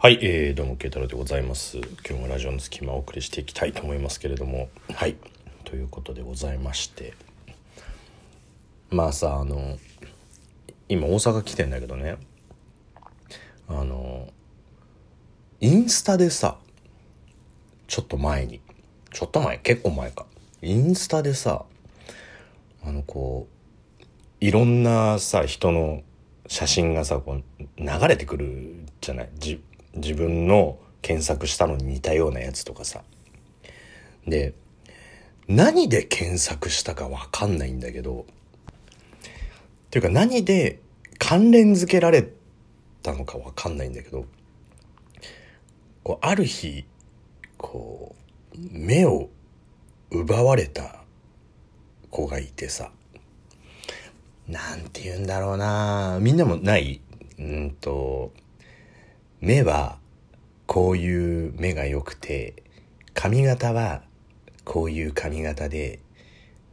[0.00, 1.78] はい、えー、どうも、慶太郎でございます。
[1.78, 5.16] 今日もラジオの隙間をお送りしていきたいと思いますけれども、はい、
[5.64, 7.14] ということでございまして、
[8.90, 9.76] まあさ、あの、
[10.88, 12.16] 今大阪来てんだけどね、
[13.66, 14.28] あの、
[15.60, 16.58] インスタでさ、
[17.88, 18.60] ちょっと前に、
[19.10, 20.26] ちょっと前、結構前か、
[20.62, 21.64] インスタでさ、
[22.84, 23.48] あの、こ
[24.00, 24.04] う、
[24.38, 26.04] いろんなさ、人の
[26.46, 27.42] 写真がさ、こう、
[27.76, 29.30] 流れてくるじゃない？
[29.38, 29.60] じ
[29.98, 33.02] 自分の検索したのに似たようなやつとかさ。
[34.26, 34.54] で、
[35.46, 38.24] 何で検索したかわかんないんだけど、っ
[39.90, 40.80] ていうか何で
[41.18, 42.28] 関連付けられ
[43.02, 44.26] たのかわかんないんだけど、
[46.04, 46.84] こう、ある日、
[47.56, 48.14] こ
[48.54, 49.30] う、目を
[50.10, 51.02] 奪われた
[52.10, 52.90] 子がいてさ、
[54.46, 57.02] なんて言うんだろうなみんなもない？
[57.38, 58.32] うんと、
[59.40, 59.98] 目は
[60.66, 62.62] こういう目が良くて、
[63.14, 64.02] 髪型は
[64.64, 66.00] こういう髪型で、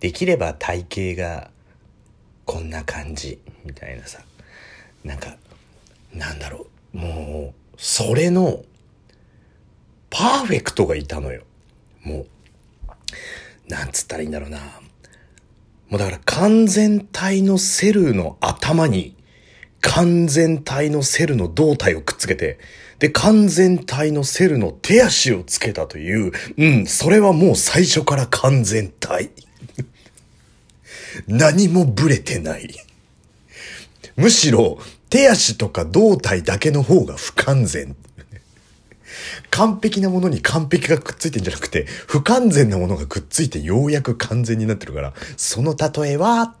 [0.00, 1.50] できれば体型が
[2.44, 4.20] こんな感じ、みたいなさ。
[5.02, 5.36] なんか、
[6.12, 8.64] なんだろう、もう、それの、
[10.10, 11.42] パーフェクトがいたのよ。
[12.02, 12.26] もう、
[13.68, 14.58] なんつったらいいんだろうな。
[15.88, 19.16] もうだから完全体のセルの頭に
[19.84, 22.58] 完全体のセルの胴体をくっつけて、
[22.98, 29.30] で、完全体のセルの手足をつけたという、うん、それはもう最初から完全体。
[31.28, 32.74] 何もブレてない。
[34.16, 34.78] むしろ、
[35.10, 37.94] 手足とか胴体だけの方が不完全。
[39.50, 46.56] 完璧なものに完璧がくっついてんじゃなくて、不完全なものがくっついてようやく完全になってるから、その例えは、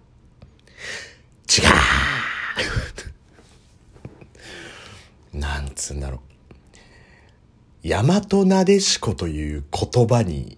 [1.48, 2.03] 違う
[5.34, 6.20] なんつうんだろ
[7.84, 7.88] う。
[7.88, 10.56] 大和なでしこという言葉に、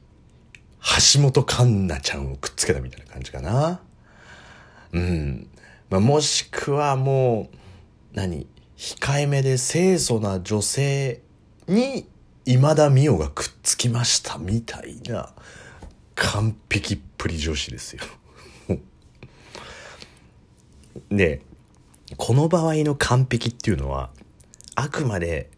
[1.15, 3.81] 橋本環奈ちゃんをくっつけたみたいな感じかな。
[4.93, 5.49] うん。
[5.91, 7.57] まあ、もしくはもう、
[8.15, 11.21] 何控えめで清楚な女性
[11.67, 12.09] に
[12.45, 15.33] 今田美桜がくっつきましたみたいな
[16.15, 18.03] 完璧っぷり女子ですよ。
[21.11, 21.43] で、
[22.17, 24.11] この場合の完璧っていうのは
[24.77, 25.51] あくまで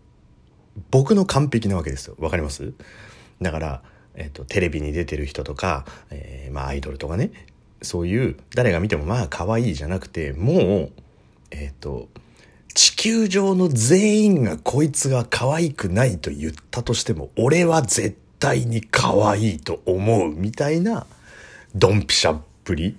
[0.91, 2.17] 僕の完璧なわけですよ。
[2.19, 2.73] わかります？
[3.43, 3.83] だから、
[4.15, 7.31] えっと、テレビに出てる人とか、えーまあアイドルとかね、
[7.83, 10.93] そういう誰が見てもまあ可愛いじゃなくて、もう、
[11.51, 12.09] えっと、
[12.75, 21.07] 地球上の全員がこいつが可愛くないと言ったとしても、俺は絶対に可愛いと思うみたいな、
[21.75, 22.97] ドンピシャっぷり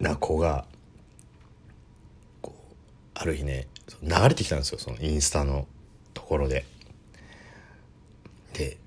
[0.00, 0.64] な子が、
[2.40, 2.74] こう、
[3.14, 3.66] ある日ね、
[4.02, 5.66] 流れてきたんですよ、そのインスタの
[6.14, 6.64] ところで。
[8.54, 8.78] で、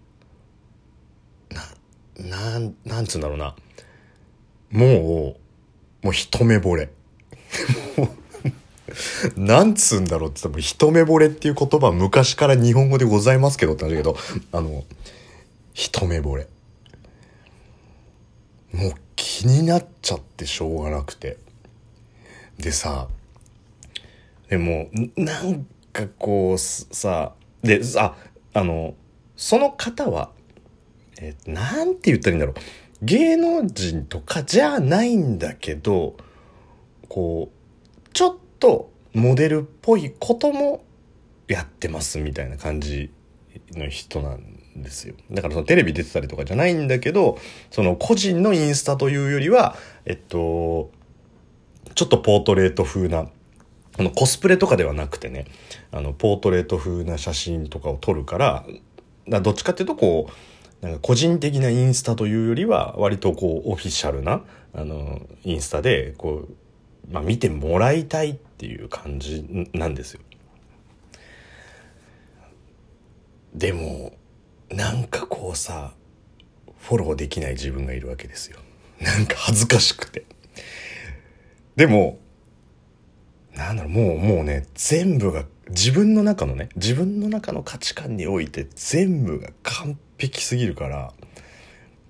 [1.49, 3.55] な、なん、なんつうんだろうな。
[4.71, 5.35] も
[6.01, 6.89] う、もう一目惚れ。
[9.35, 14.17] なんつうんだろうって言ったら、一目惚れっていう言葉昔から日本語でございますけどってなんだけど、
[14.51, 14.83] あの、
[15.73, 16.47] 一目惚れ。
[18.73, 21.37] もう気になっちゃってしょうがなくて。
[22.57, 23.07] でさ、
[24.49, 28.15] でも、なんかこう、さ、で、さ、
[28.53, 28.95] あの、
[29.35, 30.31] その方は、
[31.21, 32.55] えーなんて言ったらいいんだろう。
[33.01, 36.17] 芸能人とかじゃないんだけど、
[37.07, 40.83] こう、ちょっとモデルっぽいことも
[41.47, 43.11] やってますみたいな感じ
[43.73, 45.15] の人なんですよ。
[45.31, 47.37] だからそのテレビ出てたりとかじゃないんだけど、
[47.71, 50.91] その個人のインスタというよりは、えっと、
[51.95, 53.29] ちょっとポートレート風な、
[53.99, 55.45] あのコスプレとかではなくてね、
[55.91, 58.65] あのポートレート風な写真とかを撮るから、
[59.27, 60.29] だどっちかっていうとこ
[60.81, 64.41] う、なんか個人的なインスタというよりは割とこうオフィシャルな
[64.73, 70.21] あのインスタでこう、まあ、見てもらいたいっていう感じなんですよ。
[73.53, 74.13] でも
[74.69, 75.91] なんかこうさ
[76.79, 78.59] フォローできない自分がいるわけですよ。
[79.01, 80.25] なんか恥ずかしくて。
[81.75, 82.19] でも
[83.59, 91.13] なんだろうもうもうね全部が自分の中のね自分の中の価値観において全部が完璧すぎるから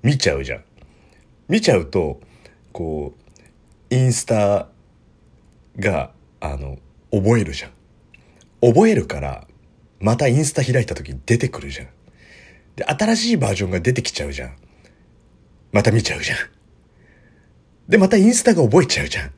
[0.03, 0.63] 見ちゃうじゃん。
[1.47, 2.21] 見ちゃうと
[2.71, 3.15] こ
[3.91, 4.69] うインスタ
[5.77, 6.77] があの
[7.11, 7.71] 覚えるじゃん。
[8.61, 9.47] 覚えるから
[9.99, 11.87] またインスタ開いた時に出てくるじゃん。
[12.75, 14.55] で新しいバージョンが出てきちゃうじゃん。
[15.71, 16.37] また見ちゃうじゃん。
[17.89, 19.31] でまたインスタが覚えちゃうじゃん。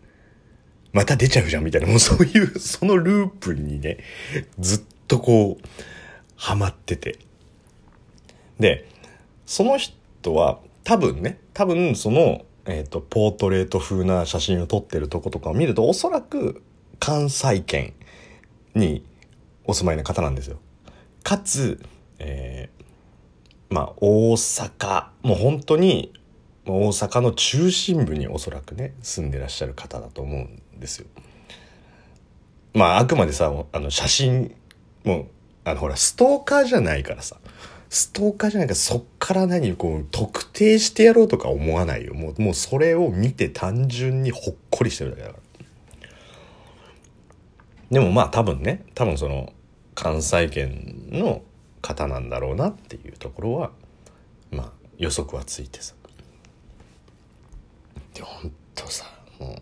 [0.93, 3.97] また出ちゃうじゃんみたいな、もう そういう、そのループにね、
[4.59, 5.67] ずっとこう、
[6.35, 7.19] ハマってて。
[8.59, 8.87] で、
[9.45, 16.61] その人は多分ね、多分その、えっ、ー、と、ポートレート風な写真を撮ってるとことかを見ると、おそらく
[16.99, 17.93] 関西圏
[18.75, 19.03] に
[19.65, 20.59] お住まいの方なんですよ。
[21.23, 21.83] かつ、
[22.19, 26.13] えー、まあ、大阪、もう本当に
[26.65, 31.07] 大阪の中心部におそらくね、住んでらっしゃる方だと思うんですよ。
[32.73, 34.55] まあ、あくまでさ、あの、写真、
[35.03, 35.25] もう、
[35.65, 37.37] あの、ほら、ストーカーじゃないからさ、
[37.89, 42.13] ストーカーじゃないから、そっから何、こう、特定してやろうとか思わないよ。
[42.13, 45.41] もう、もうそれを見て単純にほっこりしてるだけだから。
[47.91, 49.51] でもまあ多分ね、多分その、
[49.95, 51.41] 関西圏の
[51.81, 53.71] 方なんだろうなっていうところは、
[54.51, 55.95] まあ、予測はついてさ。
[58.13, 59.05] で、ほんとさ、
[59.39, 59.61] も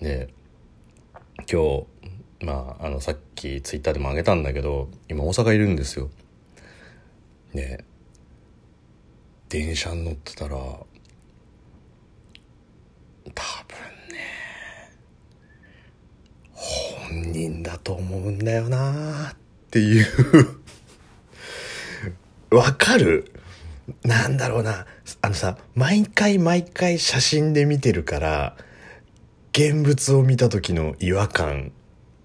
[0.00, 0.28] う、で、
[1.50, 1.84] 今
[2.40, 6.10] 日、まあ、あの、さっきツイッターでもあげたんだけど、今大阪いるんですよ。
[7.54, 7.84] で、
[9.48, 10.84] 電車に乗ってたら、多
[13.34, 13.76] 分
[14.14, 14.24] ね、
[16.52, 19.36] 本人だと思うんだよなっ
[19.70, 20.06] ていう。
[22.50, 23.32] わかる？
[24.02, 24.86] なんだろうな。
[25.22, 28.56] あのさ、毎回毎回写真で見てるから、
[29.52, 31.72] 現物を見た時の違和感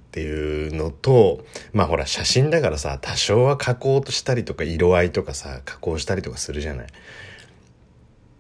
[0.03, 6.87] っていうのと、まあほら写真だからさ、多少は加工したりとか色合いとかさ、加工したりとかするじゃない。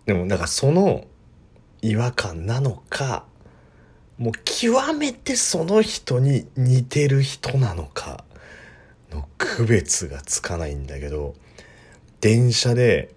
[0.05, 1.05] でもだからその
[1.81, 3.25] 違和感なのか、
[4.17, 8.23] もう極めてその人に似てる人なのか
[9.11, 11.35] の区別がつかないんだけど、
[12.23, 13.13] 電車で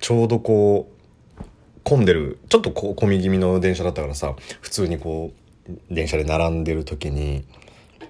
[0.00, 0.90] ちょうどこ
[1.38, 1.42] う
[1.84, 5.32] 混んでるちょっとこう混み気味の電車だったからさ普通にこ
[5.68, 7.44] う電車で並んでる時に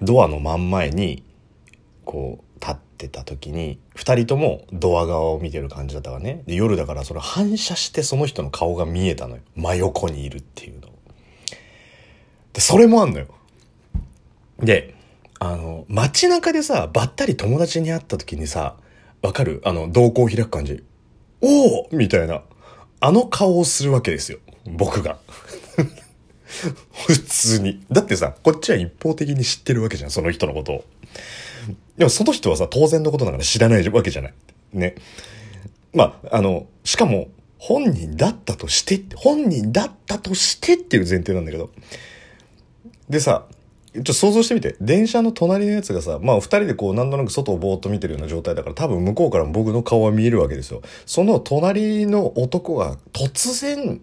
[0.01, 1.23] ドアの真ん前に
[2.05, 6.41] こう立ってた時に2人ともドア側を見てる感じだったからね。
[6.47, 9.43] で夜だからそれ反射してその人の顔が見えたのよ。
[9.55, 10.89] 真横にいるっていうの。
[12.53, 13.27] でそれもあんのよ。
[14.57, 14.95] で
[15.37, 18.75] あの街中でさばったり友達に会った時にさ
[19.21, 19.61] わかる？
[19.65, 20.83] あの瞳孔を開く感じ
[21.41, 22.43] おおみたいな
[22.99, 24.39] あの顔をするわけですよ。
[24.65, 25.17] 僕が。
[27.07, 27.83] 普通に。
[27.91, 30.85] だってさ、こっちは一方的に知ってるわけじゃん、その人のことを。
[31.97, 34.33] でもその人はさ、当然のことながら知らないわけじゃない。
[34.73, 34.95] ね。
[35.93, 41.69] まあ、あの、しかも、本人だったとして、本人だったとしてっていう前提なんだけど。
[43.09, 43.45] でさ、
[43.93, 44.77] ちょっと想像してみて。
[44.79, 50.81] 電車の隣のやつがさ、まあ二人でこう、なんとなく外をぼーっと見てるような状態だから、多分向こうからも僕の顔は見えるわけですよ。
[51.05, 53.99] その隣の男が突然、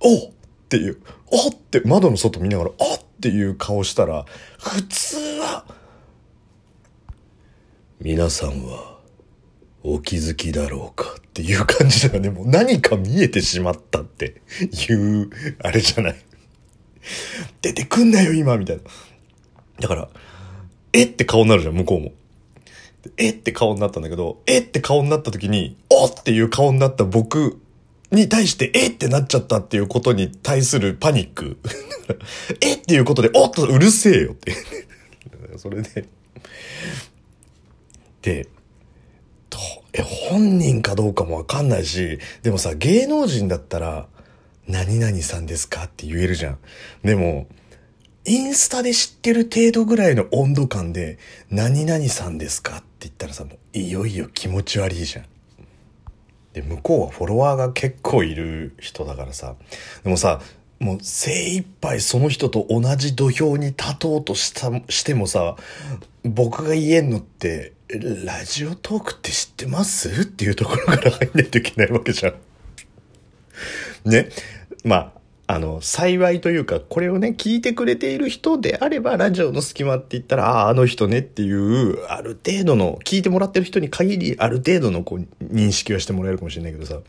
[0.00, 0.30] おっ
[0.68, 0.98] ていう、
[1.30, 4.26] おって窓の外見ながら、おっていう顔したら、
[4.58, 5.64] 普通は、
[8.00, 8.94] 皆さんは、
[9.82, 12.30] お気づきだろうかっていう感じだよね。
[12.30, 14.40] もう何か見えてしまったって
[14.88, 15.30] いう、
[15.62, 16.16] あれじゃない？
[17.62, 18.82] 出てくんなよ、今みたいな。
[19.80, 20.08] だから、
[20.92, 22.12] えって顔になるじゃん、向こうも。
[23.16, 27.60] えって顔になったんだけど、えって顔になった時に、おっていう顔になった僕
[28.10, 31.58] に対して、えってなっちゃったっていうことに対するパニック。
[32.60, 34.52] えっていうことで、おっとうるせえよって。
[35.58, 36.06] それで、
[38.22, 38.48] で、
[39.50, 39.58] と、
[39.92, 44.08] え、本人かどうかもわかんないし、でもさ、芸能人だったら、
[44.66, 46.58] 何々さんですかって言えるじゃん。
[47.02, 47.46] でも、
[48.24, 51.18] インスタで知ってる程度ぐらいの温度感で、
[51.50, 55.26] 何々さんですかって言ったらさ、もういよいよ気持ち悪いじゃん。
[56.54, 59.56] で、向こうはフォロワーが結構いる人だからさ、
[60.04, 60.40] でもさ、
[60.80, 65.56] もう精一杯その人と同じ土俵に立とうとしたしてもさ、
[66.24, 70.22] 僕が言えんのって、ラジオトークって知ってます？
[70.22, 72.34] っていうところから入んないといけないわけじゃん。
[74.04, 74.28] ね。
[74.84, 75.12] まあ、
[75.46, 87.00] あの、幸いというか、これをね、聞いてくれている人であれば、ラジオの隙間って言ったら、ああ、あの人ねっていう、ある程度の、聞いてもらってる人に限り、ある程度のこう、認識はしてもらえるかもしれないけどさ、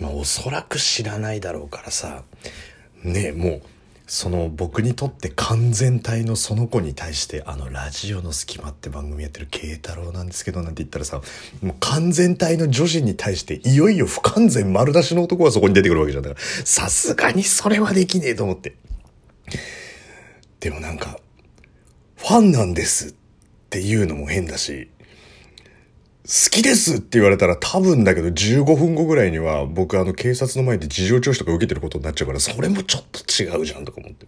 [0.00, 2.24] まあ、おそらく知らないだろうからさ、
[3.02, 3.62] ねもう、
[4.06, 11.22] その僕にとって完全体のその子に対してあのラジオの隙間って番組やってる慶太郎なんですけどなんて言ったらさ
[11.62, 18.76] もう完全体の女子に対していよいよ不完全丸出しの男がそこに出てくるわけじゃんだからさすがにそれはできねえと思って。
[20.60, 21.18] でもなんか
[22.16, 23.14] ファンなんですっ
[23.70, 24.88] ていうのも変だし
[26.26, 34.26] 好きですって言われたら多分だけど15分後ぐらいには僕あの警察の前で事情聴取とか受けてることになっちゃうからそれもちょっと違うじゃんとか思って。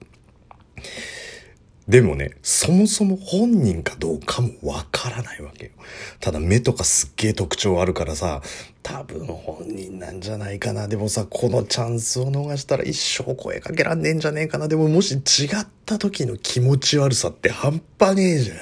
[1.89, 5.71] でもね、そもそも本人かどうかもわからないわけよ。
[6.19, 8.43] ただ目とかすっげえ特徴あるからさ、
[8.83, 10.89] 多分本人なんじゃないかな。
[10.89, 14.67] でもさ、このチャンスを逃したら一生声かけらんねえんじゃねえかな。
[14.67, 18.59] でももし違った時の気持ち悪さって半端ねえじゃん。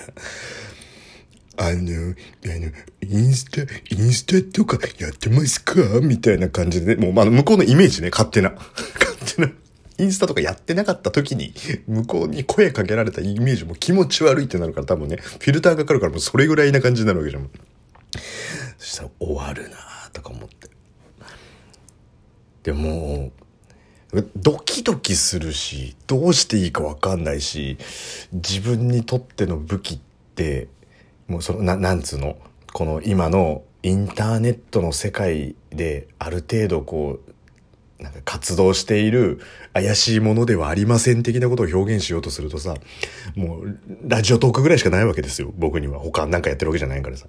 [1.57, 5.75] あの、あの、インスタ、インスタとかやってますか？
[6.03, 8.51] みたいな感じで、ね、もう、まあ、向こうのイメージね、勝手な。
[8.99, 9.51] 勝手な。
[9.99, 11.55] インスタとかやってなかった時に、
[11.87, 17.49] 向こうに声かけられたイメージも気持ち悪いってなるから多分ね、フィルターかかるからもうそれぐらいな感じになるわけじゃん。
[18.79, 19.77] そしたら終わるな
[20.13, 20.69] とか思って。
[22.65, 23.31] でも、
[24.37, 27.79] ドキドキするし、どうしていいかわかんないし、
[28.33, 29.99] 自分にとっての武器っ
[30.35, 30.69] て、
[31.27, 32.37] もうその、ななんつうの、
[32.73, 39.41] この今のインターネットの世界である程度こう、なんか活動している
[39.73, 42.75] 怪しいものではありません的なことを表現しようとするとさ、
[43.37, 45.53] もうラジオトークぐらいしかないわけですよ。
[45.57, 45.99] 僕には。
[45.99, 47.27] 他なんかやってるわけじゃないからさ。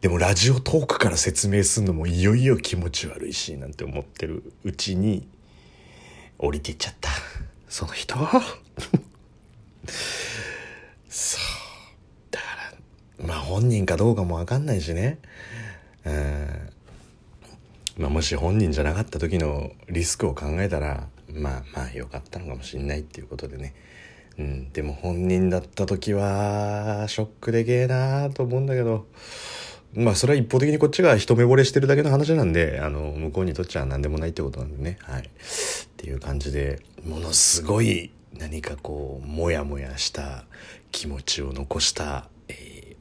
[0.00, 5.26] でもラジオトークから説明するのもいよいよ気持ち悪いし、なんて思ってるうちに
[6.38, 7.10] 降りていっちゃった。
[7.68, 8.16] その人。
[11.08, 11.40] そう。
[12.30, 12.46] だか
[13.18, 15.18] ら、まあ本人かどうかもわかんないしね。
[16.04, 16.70] うん。
[17.98, 23.74] まあ、もし本人じゃなかった時のリスクを考えたらまあまあ良かったのかもしんないっていうことでね、
[24.38, 29.06] うん、でも本人だった時はショックでけえなーと思うんだけど。
[29.94, 34.98] まあそれは一方的にこっちが一目惚れしてるだけの話なんであの向こうにとっちゃ何でもないってことなんでね。
[35.00, 35.22] はい。
[35.22, 35.24] っ
[35.96, 40.44] ていう感じでものすごい何かこうモヤモヤした
[40.92, 42.28] 気持ちを残した、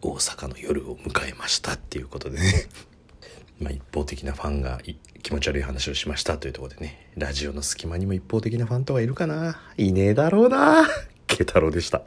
[0.02, 2.68] 大阪の夜を迎えましたっていうことでね
[3.60, 4.82] まあ、一方的なファンが
[5.24, 10.86] 気持ち悪い話をしましたというところでね、ラジオの隙間にも一方的なファンとはいるかないねえだろうな。
[11.26, 12.02] ケ太郎でした。